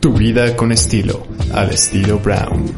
[0.00, 2.72] Tu vida con estilo, al estilo Brown.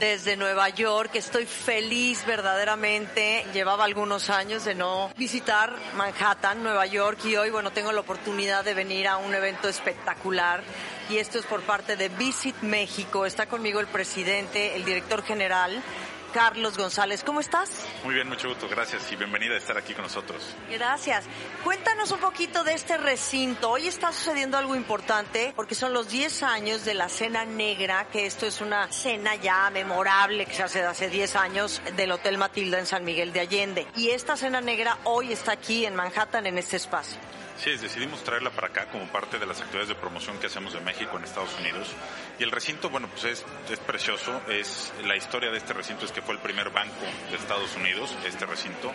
[0.00, 3.44] Desde Nueva York, estoy feliz verdaderamente.
[3.52, 8.64] Llevaba algunos años de no visitar Manhattan, Nueva York, y hoy, bueno, tengo la oportunidad
[8.64, 10.62] de venir a un evento espectacular.
[11.10, 13.26] Y esto es por parte de Visit México.
[13.26, 15.82] Está conmigo el presidente, el director general,
[16.32, 17.22] Carlos González.
[17.24, 17.86] ¿Cómo estás?
[18.04, 20.54] Muy bien, mucho gusto, gracias y bienvenida a estar aquí con nosotros.
[20.70, 21.24] Gracias.
[21.64, 23.70] Cuéntanos un poquito de este recinto.
[23.70, 28.26] Hoy está sucediendo algo importante porque son los 10 años de la Cena Negra, que
[28.26, 32.78] esto es una cena ya memorable que se hace hace 10 años del Hotel Matilda
[32.78, 33.86] en San Miguel de Allende.
[33.96, 37.18] Y esta Cena Negra hoy está aquí en Manhattan, en este espacio.
[37.58, 40.80] Sí, decidimos traerla para acá como parte de las actividades de promoción que hacemos de
[40.80, 41.88] México en Estados Unidos.
[42.38, 44.40] Y el recinto, bueno, pues es, es precioso.
[44.48, 48.14] Es, la historia de este recinto es que fue el primer banco de Estados Unidos,
[48.24, 48.92] este recinto.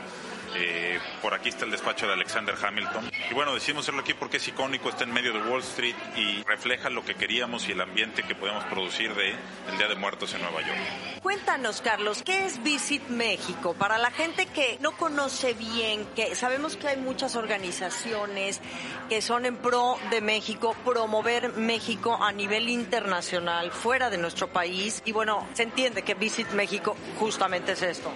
[0.55, 3.09] Eh, por aquí está el despacho de Alexander Hamilton.
[3.29, 6.43] Y bueno, decidimos hacerlo aquí porque es icónico, está en medio de Wall Street y
[6.43, 10.33] refleja lo que queríamos y el ambiente que podemos producir de el Día de Muertos
[10.33, 10.79] en Nueva York.
[11.21, 13.73] Cuéntanos, Carlos, ¿qué es Visit México?
[13.73, 18.61] Para la gente que no conoce bien, que sabemos que hay muchas organizaciones
[19.09, 25.01] que son en pro de México, promover México a nivel internacional, fuera de nuestro país.
[25.05, 28.11] Y bueno, se entiende que Visit México justamente es esto.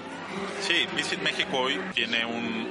[0.61, 2.67] Sí, Visit México hoy tiene un,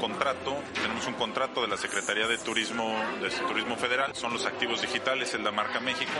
[0.00, 4.82] contrato, tenemos un contrato de la Secretaría de Turismo, de Turismo Federal, son los activos
[4.82, 6.10] digitales, es la marca México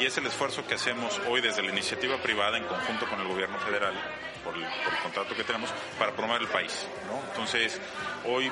[0.00, 3.28] y es el esfuerzo que hacemos hoy desde la iniciativa privada en conjunto con el
[3.28, 3.94] gobierno federal
[4.42, 6.86] por el, por el contrato que tenemos para promover el país.
[7.06, 7.20] ¿no?
[7.30, 7.80] Entonces,
[8.26, 8.50] hoy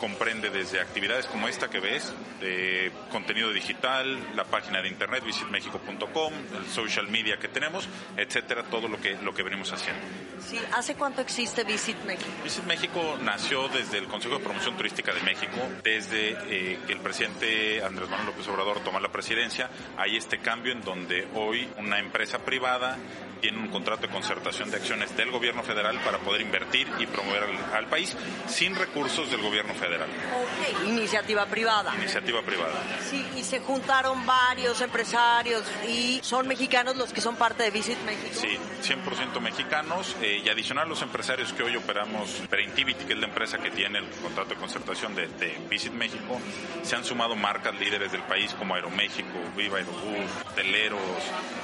[0.00, 6.32] comprende desde actividades como esta que ves, de contenido digital, la página de internet visitmexico.com,
[6.56, 10.00] el social media que tenemos, etcétera, todo lo que lo que venimos haciendo.
[10.40, 12.30] Sí, ¿hace cuánto existe Visit México?
[12.42, 17.00] Visit México nació desde el Consejo de Promoción Turística de México, desde eh, que el
[17.00, 21.98] presidente Andrés Manuel López Obrador toma la presidencia, hay este cambio en donde hoy una
[21.98, 22.96] empresa privada
[23.40, 27.44] tiene un contrato de concertación de acciones del gobierno federal para poder invertir y promover
[27.44, 28.16] al, al país
[28.46, 29.89] sin recursos del gobierno federal.
[29.96, 31.94] Ok, iniciativa privada.
[31.96, 32.74] Iniciativa privada.
[33.08, 37.98] Sí, y se juntaron varios empresarios y son mexicanos los que son parte de Visit
[38.04, 38.34] México.
[38.34, 43.26] Sí, 100% mexicanos eh, y adicional los empresarios que hoy operamos, Perintivity, que es la
[43.26, 46.40] empresa que tiene el contrato de concertación de, de Visit México,
[46.82, 51.00] se han sumado marcas líderes del país como Aeroméxico, Viva Aerobús, Teleros,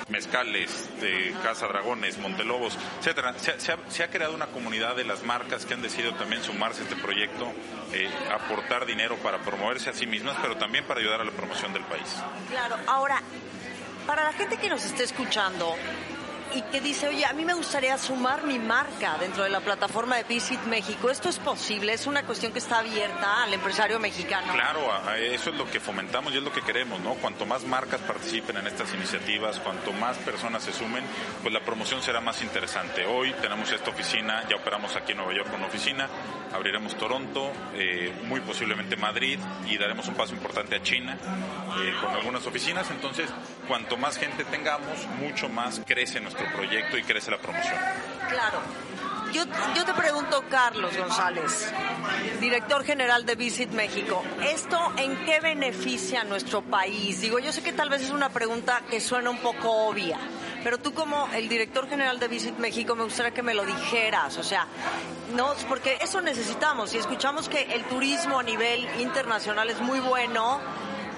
[0.09, 3.35] Mezcales, de Casa Dragones, Montelobos, etcétera.
[3.39, 6.43] Se, se, ha, se, ha, creado una comunidad de las marcas que han decidido también
[6.43, 7.53] sumarse a este proyecto,
[7.93, 11.73] eh, aportar dinero para promoverse a sí mismas, pero también para ayudar a la promoción
[11.73, 12.17] del país.
[12.51, 13.23] Claro, ahora,
[14.07, 15.75] para la gente que nos esté escuchando,
[16.55, 20.17] y que dice, oye, a mí me gustaría sumar mi marca dentro de la plataforma
[20.17, 21.11] de Visit México.
[21.11, 21.93] ¿Esto es posible?
[21.93, 24.53] ¿Es una cuestión que está abierta al empresario mexicano?
[24.53, 24.81] Claro,
[25.17, 27.15] eso es lo que fomentamos y es lo que queremos, ¿no?
[27.15, 31.05] Cuanto más marcas participen en estas iniciativas, cuanto más personas se sumen,
[31.43, 33.07] pues la promoción será más interesante.
[33.07, 36.09] Hoy tenemos esta oficina, ya operamos aquí en Nueva York con una oficina,
[36.55, 41.17] abriremos Toronto, eh, muy posiblemente Madrid y daremos un paso importante a China
[41.81, 42.91] eh, con algunas oficinas.
[42.91, 43.29] Entonces,
[43.69, 47.77] cuanto más gente tengamos, mucho más crece nuestro proyecto y crece la promoción.
[48.29, 48.61] Claro.
[49.33, 49.43] Yo,
[49.75, 51.71] yo, te pregunto, Carlos González,
[52.41, 57.21] director general de Visit México, ¿esto en qué beneficia a nuestro país?
[57.21, 60.19] Digo, yo sé que tal vez es una pregunta que suena un poco obvia,
[60.63, 64.39] pero tú como el director general de Visit México me gustaría que me lo dijeras,
[64.39, 64.69] o sea,
[65.35, 70.61] no, porque eso necesitamos y escuchamos que el turismo a nivel internacional es muy bueno,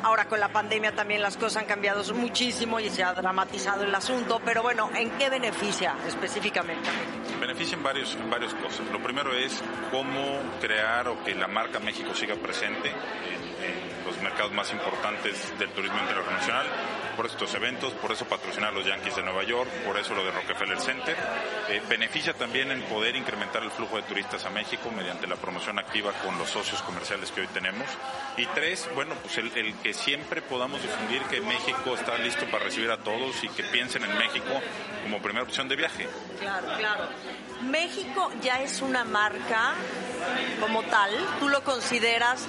[0.02, 3.94] Ahora con la pandemia también las cosas han cambiado muchísimo y se ha dramatizado el
[3.94, 6.88] asunto, pero bueno, ¿en qué beneficia específicamente?
[7.40, 8.86] Beneficia en, varios, en varias cosas.
[8.92, 9.60] Lo primero es
[9.90, 13.47] cómo crear o que la marca México siga presente en, en
[14.08, 16.66] los mercados más importantes del turismo internacional,
[17.14, 20.30] por estos eventos, por eso patrocinar los Yankees de Nueva York, por eso lo de
[20.30, 21.16] Rockefeller Center.
[21.68, 25.78] Eh, beneficia también en poder incrementar el flujo de turistas a México mediante la promoción
[25.78, 27.86] activa con los socios comerciales que hoy tenemos.
[28.36, 32.64] Y tres, bueno, pues el, el que siempre podamos difundir que México está listo para
[32.64, 34.62] recibir a todos y que piensen en México
[35.02, 36.08] como primera opción de viaje.
[36.40, 37.08] Claro, claro.
[37.62, 39.74] México ya es una marca
[40.60, 41.10] como tal,
[41.40, 42.46] tú lo consideras,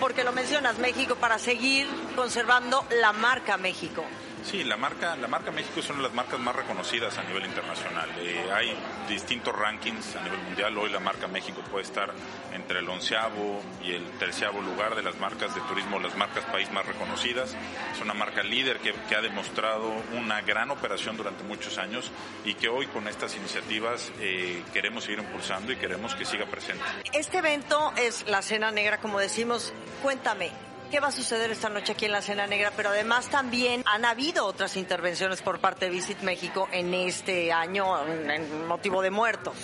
[0.00, 4.04] porque lo mencionas, México, para seguir conservando la marca México.
[4.46, 7.46] Sí, la marca, la marca México es una de las marcas más reconocidas a nivel
[7.46, 8.08] internacional.
[8.18, 8.76] Eh, hay
[9.08, 10.78] distintos rankings a nivel mundial.
[10.78, 12.12] Hoy la marca México puede estar
[12.52, 16.70] entre el onceavo y el terceavo lugar de las marcas de turismo, las marcas país
[16.70, 17.56] más reconocidas.
[17.92, 22.12] Es una marca líder que, ha demostrado una gran operación durante muchos años
[22.44, 26.84] y que hoy con estas iniciativas eh, queremos seguir impulsando y queremos que siga presente.
[27.12, 29.72] Este evento es la Cena Negra, como decimos.
[30.02, 30.52] Cuéntame,
[30.90, 34.04] qué va a suceder esta noche aquí en la Cena Negra, pero además también han
[34.04, 39.56] habido otras intervenciones por parte de Visit México en este año en motivo de muertos.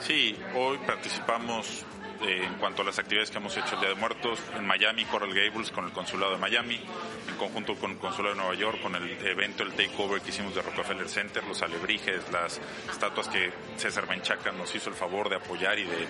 [0.00, 1.84] Sí, hoy participamos
[2.22, 5.04] eh, en cuanto a las actividades que hemos hecho el Día de Muertos en Miami,
[5.04, 6.80] Coral Gables con el Consulado de Miami,
[7.28, 10.54] en conjunto con el Consulado de Nueva York, con el evento, el takeover que hicimos
[10.54, 12.60] de Rockefeller Center, los alebrijes, las
[12.90, 16.06] estatuas que César Menchaca nos hizo el favor de apoyar y de,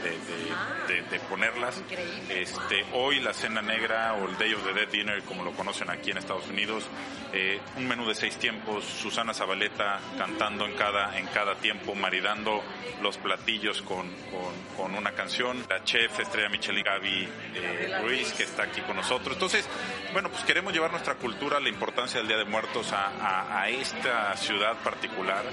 [1.10, 1.82] de, ponerlas.
[2.28, 5.90] Este, hoy la Cena Negra o el Day of the Dead Dinner, como lo conocen
[5.90, 6.84] aquí en Estados Unidos,
[7.32, 12.62] eh, un menú de seis tiempos, Susana Zabaleta cantando en cada, en cada tiempo, maridando
[13.02, 18.42] los platillos con, con, con una canción, la chef estrella Michelin Gaby eh, Ruiz, que
[18.42, 19.34] está aquí con nosotros.
[19.34, 19.66] Entonces,
[20.12, 24.36] bueno, pues queremos llevar nuestra cultura, la importancia del Día de Muertos a, a, esta
[24.36, 25.44] ciudad particular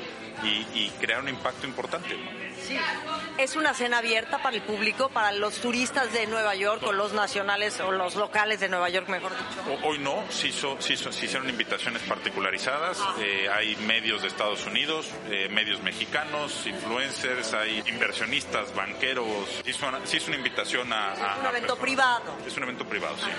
[0.44, 2.18] y, y, crear un impacto importante.
[2.62, 2.78] Sí,
[3.38, 7.14] es una cena abierta para el público, para los turistas de Nueva York o los
[7.14, 9.80] nacionales o los locales de Nueva York, mejor dicho.
[9.84, 13.16] hoy no, sí, so, sí, sí, hicieron invitaciones particularizadas, ah.
[13.20, 19.62] eh, hay medios de Estados Unidos, eh, medios mexicanos, influencers, hay inversionistas, banqueros,
[20.06, 21.14] sí, es una invitación a...
[21.14, 22.36] Es un evento privado.
[22.48, 23.30] Es un evento privado, sí.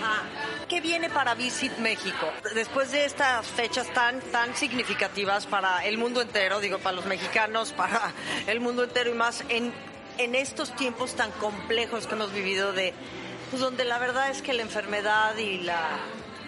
[0.69, 2.31] ¿Qué viene para Visit México?
[2.55, 7.73] Después de estas fechas tan, tan significativas para el mundo entero, digo, para los mexicanos,
[7.73, 8.13] para
[8.47, 9.73] el mundo entero y más, en,
[10.19, 12.95] en estos tiempos tan complejos que hemos vivido de...
[13.51, 15.99] Pues donde la verdad es que la enfermedad y la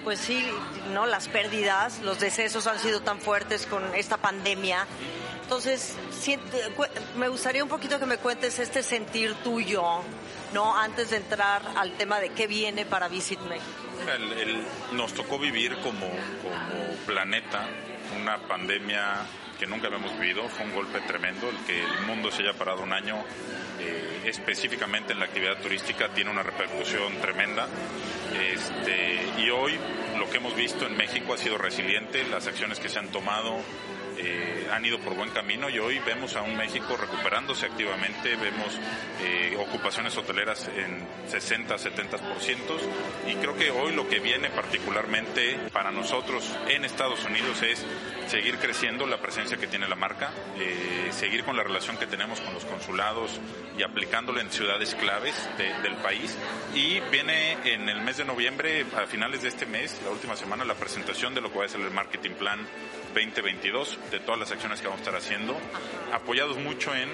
[0.02, 0.46] pues sí,
[0.92, 4.86] no, las pérdidas, los decesos han sido tan fuertes con esta pandemia.
[5.46, 5.94] Entonces,
[7.16, 10.02] me gustaría un poquito que me cuentes este sentir tuyo,
[10.52, 10.76] ¿no?
[10.76, 13.70] Antes de entrar al tema de qué viene para Visit México.
[14.94, 16.10] nos tocó vivir como,
[17.06, 17.64] planeta
[18.20, 19.24] una pandemia
[19.56, 22.82] que nunca habíamos vivido, fue un golpe tremendo, el que el mundo se haya parado
[22.82, 23.24] un año
[23.78, 27.68] eh, específicamente en la actividad turística tiene una repercusión tremenda.
[28.34, 29.78] Este, y hoy
[30.18, 33.60] lo que hemos visto en México ha sido resiliente, las acciones que se han tomado,
[34.18, 38.78] eh, han ido por buen camino y hoy vemos a un México recuperándose activamente, vemos
[39.22, 42.18] eh, ocupaciones hoteleras en 60, 70%
[43.28, 47.84] y creo que hoy lo que viene particularmente para nosotros en Estados Unidos es
[48.26, 52.40] seguir creciendo la presencia que tiene la marca, eh, seguir con la relación que tenemos
[52.40, 53.40] con los consulados
[53.78, 56.36] y aplicándolo en ciudades claves del país.
[56.74, 60.64] Y viene en el mes de noviembre, a finales de este mes, la última semana,
[60.64, 62.58] la presentación de lo que va a ser el marketing plan
[63.14, 65.56] 2022 de todas las acciones que vamos a estar haciendo,
[66.12, 67.08] apoyados mucho en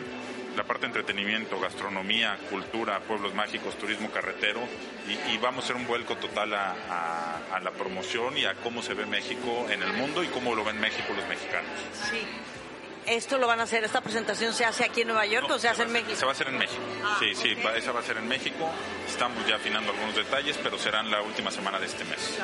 [0.57, 4.61] la parte de entretenimiento, gastronomía, cultura, pueblos mágicos, turismo carretero
[5.09, 9.07] y, vamos a hacer un vuelco total a, la promoción y a cómo se ve
[9.07, 11.71] México en el mundo y cómo lo ven México los mexicanos.
[12.11, 12.27] Sí.
[13.07, 15.69] ¿Esto lo van a hacer, esta presentación se hace aquí en Nueva York o se,
[15.69, 16.15] hace en México?
[16.15, 16.81] Se va a hacer en México.
[17.05, 18.71] Ah, sí, sí, esa va a ser en México.
[19.09, 22.39] Estamos ya afinando algunos detalles, pero serán la última semana de este mes.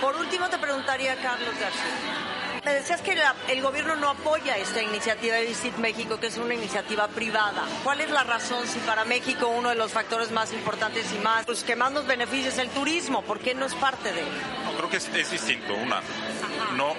[0.00, 2.33] Por último, te preguntaría, Carlos García.
[2.64, 3.14] Me decías que
[3.48, 7.62] el gobierno no apoya esta iniciativa de Visit México, que es una iniciativa privada.
[7.82, 11.44] ¿Cuál es la razón si para México uno de los factores más importantes y más
[11.44, 13.20] pues, que más nos beneficia es el turismo?
[13.20, 14.28] ¿Por qué no es parte de él?
[14.64, 15.74] No, creo que es, distinto.
[15.74, 16.00] Una,
[16.74, 16.94] no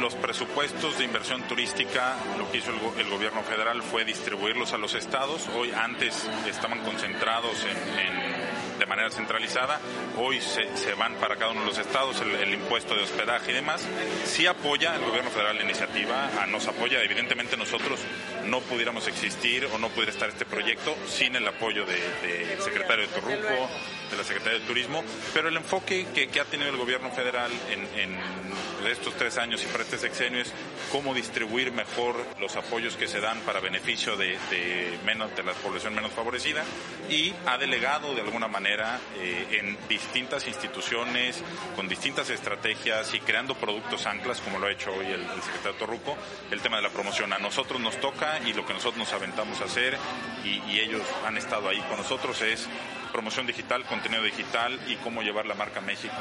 [0.00, 4.92] los presupuestos de inversión turística, lo que hizo el, gobierno federal fue distribuirlos a los
[4.92, 5.48] estados.
[5.56, 9.80] Hoy antes estaban concentrados en de manera centralizada.
[10.16, 13.86] Hoy se, van para cada uno de los estados el, impuesto de hospedaje y demás.
[14.24, 17.02] Sí apoya el gobierno federal la iniciativa, nos apoya.
[17.02, 18.00] Evidentemente nosotros
[18.46, 23.06] no pudiéramos existir o no pudiera estar este proyecto sin el apoyo del de secretario
[23.06, 23.68] de Torruco,
[24.10, 25.02] de la Secretaría de Turismo,
[25.34, 28.16] pero el enfoque que, que ha tenido el gobierno federal en,
[28.86, 30.52] estos tres años y para este sexenio es
[30.92, 35.54] cómo distribuir mejor los apoyos que se dan para beneficio de, de, menos, de la
[35.54, 36.62] población menos favorecida
[37.10, 41.42] y ha delegado de alguna manera eh, en distintas instituciones,
[41.74, 45.78] con distintas estrategias y creando productos anclas, como lo ha hecho hoy el, el secretario
[45.78, 46.16] Torruco,
[46.52, 47.32] el tema de la promoción.
[47.32, 49.96] A nosotros nos toca y lo que nosotros nos aventamos a hacer
[50.44, 52.68] y, ellos han estado ahí con nosotros es
[53.10, 56.14] promoción digital, contenido digital y cómo llevar la marca México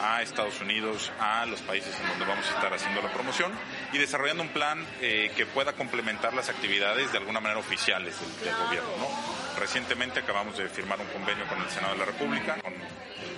[0.00, 3.52] a Estados Unidos, a los países en donde vamos a estar haciendo la promoción
[3.92, 8.54] y desarrollando un plan eh, que pueda complementar las actividades de alguna manera oficiales del,
[8.54, 8.90] gobierno.
[8.98, 9.58] ¿no?
[9.58, 12.56] Recientemente acabamos de firmar un convenio con el Senado de la República,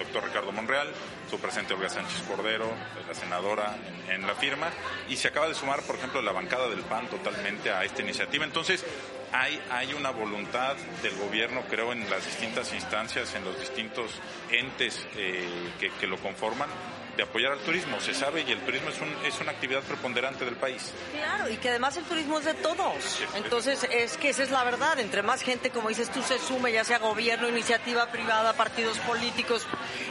[0.09, 0.89] doctor Ricardo Monreal,
[1.31, 2.67] su presidente Olga Sánchez Cordero,
[3.07, 3.77] la senadora
[4.09, 4.71] en, la firma,
[5.09, 8.45] y se acaba de sumar, por ejemplo, la bancada del PAN totalmente a esta iniciativa.
[8.45, 8.85] Entonces,
[9.33, 14.11] hay, hay una voluntad del gobierno, creo, en las distintas instancias, en los distintos
[14.51, 15.47] entes eh,
[15.79, 16.71] que, lo conforman,
[17.19, 18.01] de apoyar al turismo.
[18.01, 20.95] Se sabe y el turismo es, un, es una actividad preponderante del país.
[21.13, 23.21] Claro, y que además el turismo es de todos.
[23.35, 25.01] Entonces, es que esa es la verdad.
[25.01, 29.67] Entre más gente, como dices tú, se sume, ya sea gobierno, iniciativa privada, partidos políticos,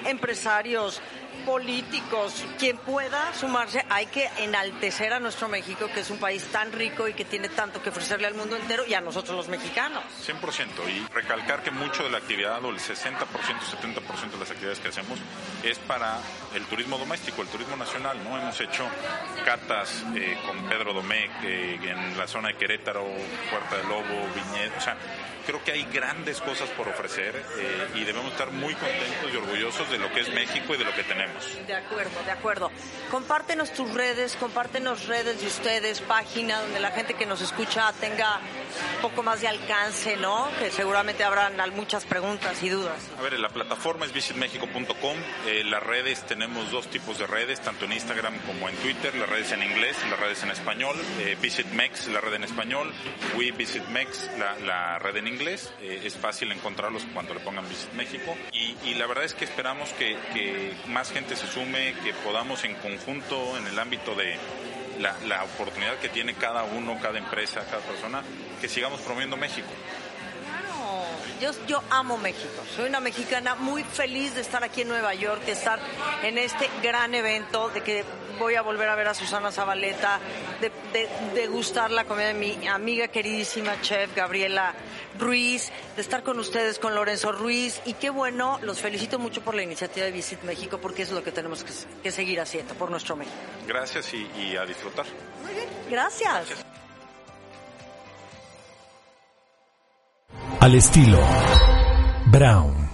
[0.06, 1.02] empresarios,
[1.38, 6.72] políticos, quien pueda sumarse, hay que enaltecer a nuestro México, que es un país tan
[6.72, 10.04] rico y que tiene tanto que ofrecerle al mundo entero y a nosotros los mexicanos.
[10.26, 10.68] 100%.
[10.90, 14.90] Y recalcar que mucho de la actividad, o el 60%, 70% de las actividades que
[14.90, 15.20] hacemos,
[15.64, 16.20] es para
[16.56, 18.18] el turismo doméstico, el turismo nacional.
[18.24, 18.86] no Hemos hecho
[19.46, 23.06] catas eh, con Pedro Domecq eh, en la zona de Querétaro,
[23.50, 24.98] Puerta del Lobo, Viñedo, o sea,
[25.48, 29.90] creo que hay grandes cosas por ofrecer eh, y debemos estar muy contentos y orgullosos
[29.90, 31.66] de lo que es México y de lo que tenemos.
[31.66, 32.72] De acuerdo, de acuerdo.
[33.10, 38.42] Compártenos tus redes, compártenos redes de ustedes, página donde la gente que nos escucha tenga
[38.98, 40.50] un poco más de alcance, ¿no?
[40.60, 42.98] Que seguramente habrán muchas preguntas y dudas.
[43.18, 45.18] A ver, la plataforma es visitmexico.com.
[45.46, 49.16] Eh, las redes, tenemos dos tipos de redes, tanto en Instagram como en Twitter.
[49.16, 50.98] Las redes en inglés, las redes en español.
[51.20, 52.94] Eh, VisitMex, la red en español.
[53.38, 57.94] We VisitMex, la, la red en inglés eh, es fácil encontrarlos cuando le pongan Visit
[57.94, 62.64] México y, la verdad es que esperamos que, que, más gente se sume, que podamos
[62.64, 64.36] en conjunto en el ámbito de
[65.00, 68.24] la, la oportunidad que tiene cada uno, cada empresa, cada persona,
[68.60, 69.68] que sigamos promoviendo México.
[71.40, 72.64] Yo, yo amo México.
[72.76, 75.80] Soy una mexicana muy feliz de estar aquí en Nueva York, de estar
[76.24, 78.04] en este gran evento, de que
[78.40, 80.20] voy a volver a ver a Susana Zabaleta,
[80.62, 84.74] de, de, de gustar la comida de mi amiga queridísima chef Gabriela
[85.18, 87.82] Ruiz, de estar con ustedes, con Lorenzo Ruiz.
[87.86, 91.24] Y qué bueno, los felicito mucho por la iniciativa de Visit México, porque es lo
[91.24, 93.36] que tenemos que, que seguir haciendo por nuestro México.
[93.68, 95.06] Gracias y, y a disfrutar.
[95.44, 96.34] Muy bien, gracias.
[96.34, 96.66] Gracias.
[100.60, 101.20] Al estilo
[102.32, 102.87] Brown.